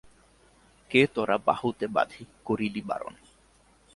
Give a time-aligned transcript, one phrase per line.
[0.91, 3.13] কে তোরা বাহুতে বাঁধি করিলি বারণ?